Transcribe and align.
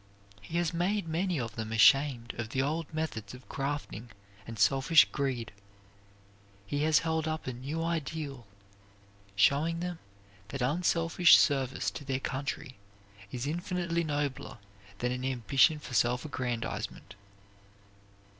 He 0.41 0.57
has 0.57 0.73
made 0.73 1.07
many 1.07 1.39
of 1.39 1.55
them 1.55 1.71
ashamed 1.71 2.33
of 2.39 2.49
the 2.49 2.59
old 2.59 2.91
methods 2.91 3.35
of 3.35 3.47
grafting 3.47 4.09
and 4.47 4.57
selfish 4.57 5.05
greed. 5.05 5.51
He 6.65 6.81
has 6.85 6.97
held 7.05 7.27
up 7.27 7.45
a 7.45 7.53
new 7.53 7.83
ideal, 7.83 8.47
shown 9.35 9.79
them 9.79 9.99
that 10.47 10.59
unselfish 10.63 11.37
service 11.37 11.91
to 11.91 12.03
their 12.03 12.19
country 12.19 12.77
is 13.31 13.45
infinitely 13.45 14.03
nobler 14.03 14.57
than 14.97 15.11
an 15.11 15.23
ambition 15.23 15.77
for 15.77 15.93
self 15.93 16.25
aggrandizement. 16.25 17.13